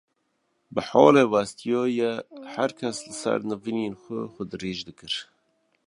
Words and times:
bi 0.73 0.81
halê 0.89 1.23
westiyayê 1.33 2.13
her 2.53 2.71
kes 2.79 2.97
li 3.05 3.13
ser 3.21 3.39
nivînên 3.49 3.93
xwe, 4.01 4.19
xwe 4.33 4.43
dirêj 4.51 4.79
dikir. 4.87 5.13